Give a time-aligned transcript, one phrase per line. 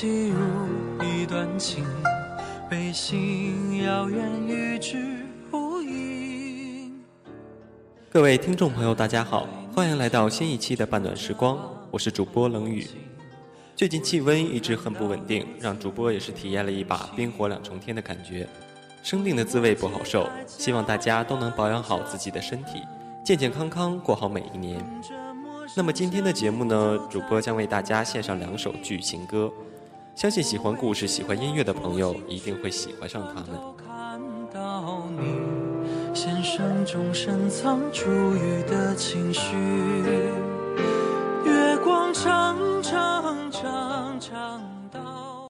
[0.00, 0.38] 记入
[1.04, 1.84] 一段情，
[2.70, 4.96] 悲心遥远与之
[5.50, 7.02] 无影。
[8.08, 11.58] 各位听众朋友，大家好，欢迎来到新一期的半暖时光，
[11.90, 12.86] 我是主播冷雨。
[13.74, 18.48] 最近气温一直很不稳定，让主播也是体验了一把冰火两重天的感觉。
[19.02, 22.82] 生病的滋味不好受，希望大家都能保养好自己的身体，
[23.24, 24.80] 健健康康过好每一年。
[25.76, 29.52] 那么今天的节目呢，主播将为大家献上两首剧情歌，
[30.18, 33.50] 相信喜欢故事、喜欢音乐的朋友一定会喜欢上他们。
[33.76, 34.20] 看
[34.52, 39.56] 到你，先生中深藏珠玉的情绪，
[41.44, 45.48] 月光长长长长到。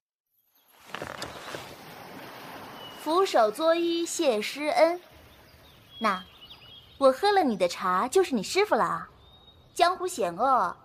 [3.01, 5.01] 俯首作揖谢师恩。
[5.99, 6.23] 那，
[6.99, 9.09] 我喝了你的茶，就是你师傅了啊。
[9.73, 10.77] 江湖险恶，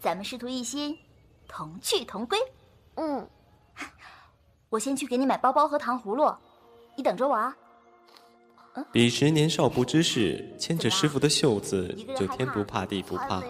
[0.00, 0.98] 咱们师徒一心，
[1.46, 2.38] 同去同归。
[2.98, 3.26] 嗯，
[4.68, 6.34] 我先去给你买包包和糖葫芦，
[6.96, 7.56] 你等着我啊。
[8.92, 13.42] 彼时年少不知事，牵着师傅的袖子就天不怕地不怕。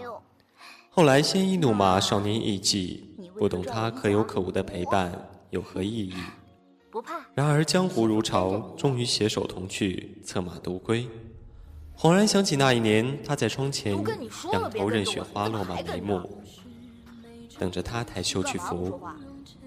[0.91, 5.13] 后来鲜衣怒马，少年意气，不懂他可有可无的陪伴
[5.51, 6.15] 有何意义。
[6.91, 7.21] 不怕。
[7.35, 11.09] 然而江湖如潮，终于携手同去，策马独归。
[11.97, 13.93] 恍然想起那一年，他在窗前
[14.53, 16.43] 仰头任雪花落满眉目，
[17.59, 19.01] 等着他抬袖去扶。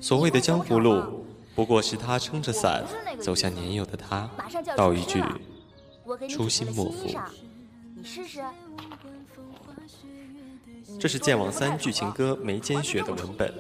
[0.01, 1.23] 所谓的江湖路，
[1.53, 2.83] 不过是他撑着伞
[3.19, 4.27] 走向年幼的他，
[4.75, 5.23] 道一句
[6.27, 7.07] 初心莫负。
[7.95, 8.41] 你试试。
[10.99, 13.53] 这是《剑网三》剧情歌《眉间雪》的文本，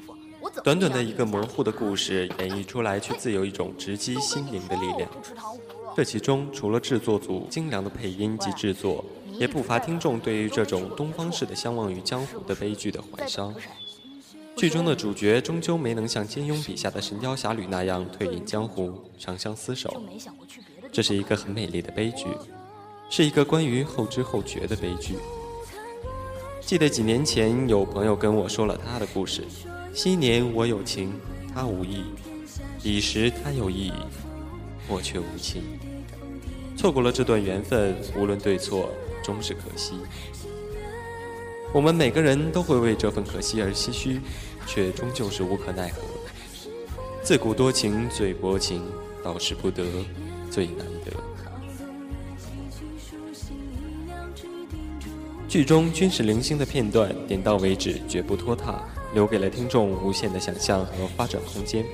[0.63, 5.09] 短短的一个模糊的故事，演绎出来却自有一种直击心灵的力量。
[5.95, 13.53] 这其中除了制作组精良的配音及制作，也不乏听众对于这种东方式的相忘于江湖的悲剧的怀伤。
[14.61, 20.03] 剧中的主角终究没能像金庸笔下的《神雕侠侣》那样退隐江湖，长相厮守。
[20.91, 22.27] 这是一个很美丽的悲剧，
[23.09, 25.15] 是一个关于后知后觉的悲剧。
[26.59, 29.45] 记得几年前有朋友跟我说了他的故事：
[29.95, 31.11] 昔年我有情，
[31.51, 32.03] 他无意；
[32.83, 33.91] 彼时他有意，
[34.87, 35.63] 我却无情。
[36.77, 38.91] 错过了这段缘分，无论对错，
[39.23, 39.95] 终是可惜。
[41.73, 44.19] 我们每个人都会为这份可惜而唏嘘，
[44.65, 46.01] 却终究是无可奈何。
[47.21, 48.83] 自古多情最薄情，
[49.23, 49.83] 到时不得
[50.49, 51.11] 最难得。
[55.47, 58.83] 剧中均是零星的片段，点到为止，绝不拖沓，
[59.13, 61.85] 留给了听众无限的想象和发展空间，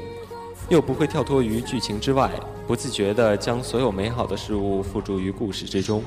[0.69, 2.31] 又不会跳脱于剧情之外，
[2.67, 6.03] 不自觉地将所有美好的事物付诸于故事之中。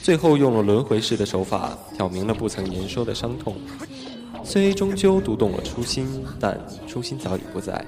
[0.00, 3.56] 最后用了轮回式的手法，挑明了不曾言说的伤痛。
[4.44, 7.84] 虽终究读懂了初心，但初心早已不在。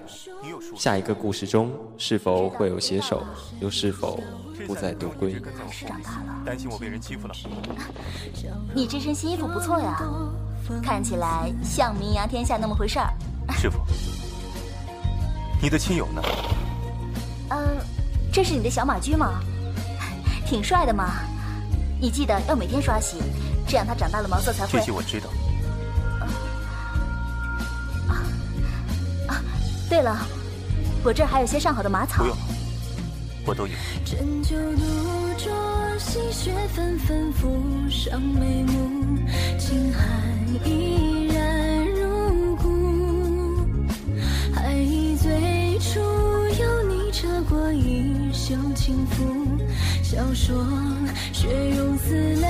[0.77, 3.23] 下一个故事中，是否会有携手，
[3.61, 4.19] 又是否
[4.67, 5.35] 不再独归？
[5.71, 7.35] 是长大了，担心我被人欺负了。
[8.75, 10.01] 你这身新衣服不错呀，
[10.83, 13.13] 看起来像名扬天下那么回事儿。
[13.59, 13.79] 师傅，
[15.61, 16.23] 你的亲友呢？
[17.51, 17.79] 嗯，
[18.33, 19.41] 这是你的小马驹吗？
[20.47, 21.13] 挺帅的嘛。
[22.01, 23.19] 你记得要每天刷洗，
[23.67, 24.79] 这样它长大了毛色才会。
[24.79, 25.29] 这些我知道。
[29.95, 30.27] 对了，
[31.05, 32.25] 我这儿还有些上好的马草。
[32.25, 32.37] 不用，
[33.47, 33.73] 我都有。
[34.05, 34.83] 针灸独
[35.39, 35.53] 酌，
[36.01, 39.21] 细雪纷纷浮上眉目，
[39.57, 43.65] 轻寒依然入骨。
[44.53, 49.57] 还忆最初有你扯过衣袖轻拂，
[50.03, 50.67] 笑说
[52.05, 52.49] 似泪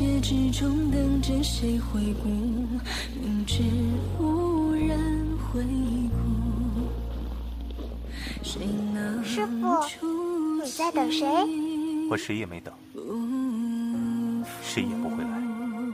[0.00, 2.28] 雪之中，等着谁回顾？
[3.20, 3.62] 明知
[4.18, 5.62] 无人回
[6.08, 6.88] 顾，
[8.42, 8.64] 谁
[8.94, 11.26] 能师傅，你在等谁？
[12.08, 12.72] 我谁也没等，
[14.62, 15.38] 谁也不会来。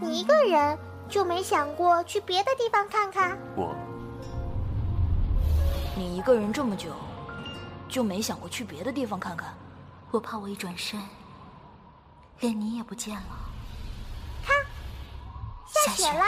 [0.00, 0.78] 你一个人？
[1.08, 3.36] 就没想过去别的地方看看？
[3.56, 3.74] 我，
[5.96, 6.90] 你一个人这么久，
[7.88, 9.52] 就没想过去别的地方看看？
[10.12, 11.00] 我怕我一转身，
[12.38, 13.45] 连你也不见了。
[15.72, 16.24] 看，下雪了。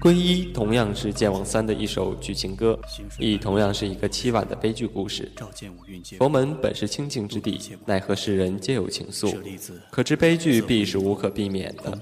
[0.00, 2.78] 皈依同样是剑网三的一首剧情歌，
[3.18, 5.32] 亦同样是一个凄婉的悲剧故事。
[6.18, 9.34] 佛门本是清净之地，奈何世人皆有情愫，
[9.90, 11.98] 可知悲剧必是无可避免的。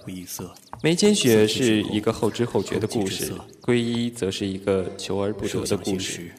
[0.83, 6.33] 眉间雪是一个后知后觉的故事，皈依则是一个求而不得的故事。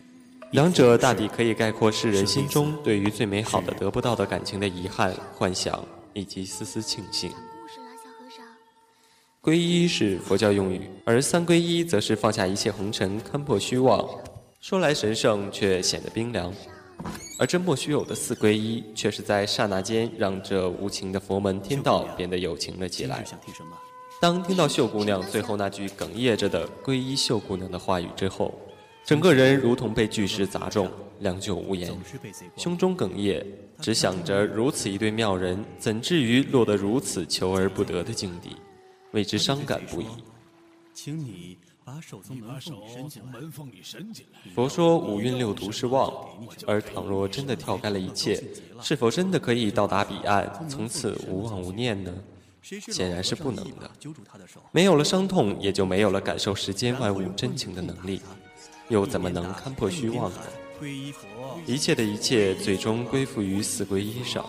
[0.54, 5.84] 两者大抵可以概括世人心中对于最美好的得不到的感情的遗憾、幻想
[6.14, 7.32] 以及丝丝庆幸。
[9.42, 14.08] 皈依是佛教用语，而三皈依则是放下一切红尘，看破虚妄。
[14.62, 16.54] 说来神圣，却显得冰凉。
[17.40, 23.26] 而这莫须有的四皈依，却是在刹那间让这无情的佛门天道变得有情了起来。
[24.22, 28.54] 当听到秀姑娘最后那句哽咽着的“皈依秀姑娘”的话语之后，
[29.06, 30.90] 整个人如同被巨石砸中，
[31.20, 31.94] 良久无言，
[32.56, 33.46] 胸中哽咽，
[33.80, 38.56] 只想着如此一对妙人，怎至于落得如此求而不得的境地？
[39.12, 40.06] 为之伤感不已。
[40.94, 44.40] 请你把手从门缝里伸进来。
[44.56, 46.12] 佛说五蕴六毒是妄，
[46.66, 48.42] 而倘若真的跳开了一切，
[48.82, 52.14] 是否真的可以到达彼岸，从此无妄无念呢？
[52.62, 53.92] 显然是不能的。
[54.72, 58.22] 没有了伤痛，也就没有了感受世间万物真情的能力，
[58.94, 60.38] 又怎么能看破虚妄呢？
[61.66, 64.46] 一切的一切，最终归附于四皈依上。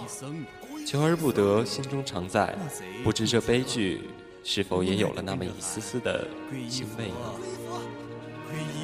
[0.86, 2.54] 求而不得，心中常在。
[3.02, 4.02] 不知这悲剧。
[4.46, 6.28] 是否也有了那么一丝丝的
[6.68, 7.14] 欣慰呢？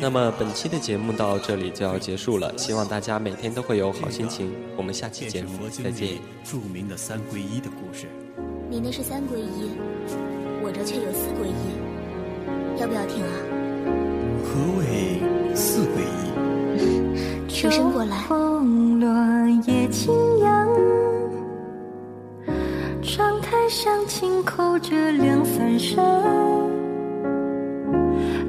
[0.01, 4.51] 那么本期的节目到这里就要结束了，希望大家每天都会有好心情。
[4.75, 6.17] 我们下期节目再见。
[6.43, 8.07] 著名的三皈依的故事，
[8.71, 9.73] 你那是三皈依，
[10.63, 13.29] 我这却有四皈依，要不要听啊？
[14.43, 15.30] 何谓四皈
[17.69, 17.71] 依？
[17.71, 18.17] 起身过来。
[23.73, 26.05] 乡亲口着两三声，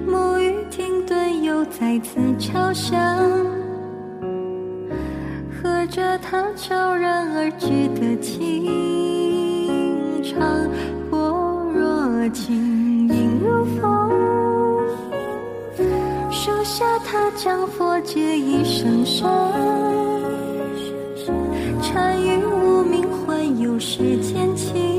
[0.07, 2.99] 木鱼停顿，又再次敲响，
[5.51, 8.65] 和着他悄然而至的清
[10.23, 10.39] 唱，
[11.11, 13.90] 般若轻盈如风，
[16.81, 19.29] 下他将佛界一声声，
[21.79, 24.90] 禅语无名环游世间情。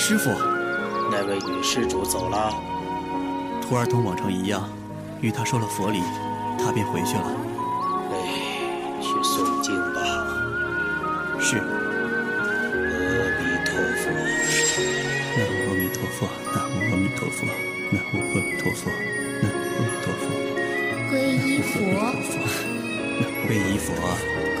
[0.00, 0.30] 师傅，
[1.10, 2.50] 那位女施主走了。
[3.60, 4.66] 徒儿同往常一样，
[5.20, 6.00] 与他说了佛礼，
[6.58, 7.47] 他便回去了。
[17.08, 17.16] 南
[18.12, 18.90] 无阿弥陀佛，
[19.40, 20.22] 南无阿弥陀佛，
[21.10, 21.12] 皈
[21.46, 21.72] 依佛，
[23.48, 23.88] 皈依佛，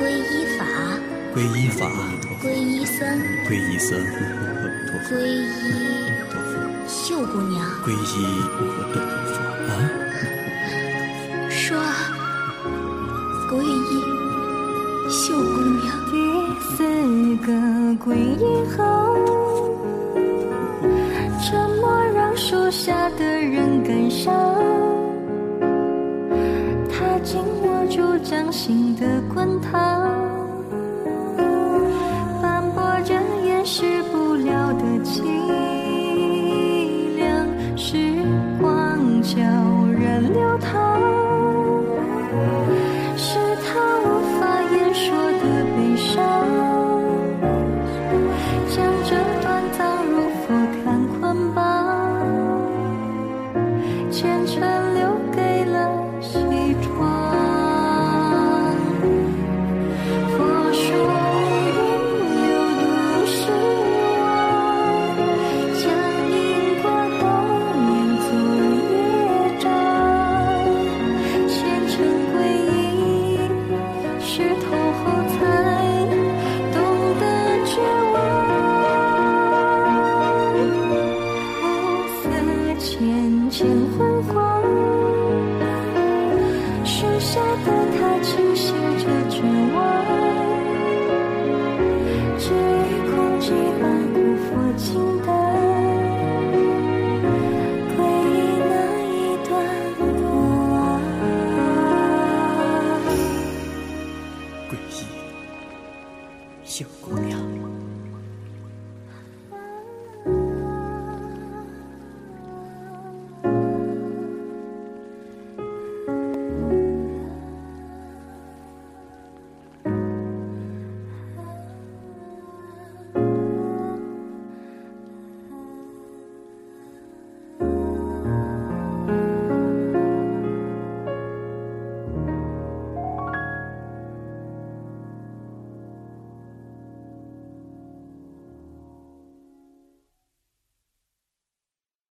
[0.08, 0.60] 依法，
[1.34, 1.82] 皈依法，
[2.42, 2.98] 皈依僧，
[3.46, 5.52] 皈依僧，南无阿弥陀佛，皈依
[6.30, 6.50] 陀佛，
[6.88, 7.54] 秀姑娘。
[7.84, 7.92] 皈依
[8.24, 8.96] 阿弥陀
[9.28, 9.36] 佛
[9.68, 9.70] 啊！
[11.50, 11.76] 说，
[13.50, 13.92] 皈依
[15.10, 15.44] 秀姑
[15.82, 15.86] 娘。
[16.10, 16.12] 第
[16.76, 16.76] 四
[17.44, 17.48] 个
[18.02, 18.40] 皈依
[18.74, 18.80] 后，
[22.70, 24.34] 下的人感伤。
[26.90, 30.27] 他紧握住掌心的滚烫，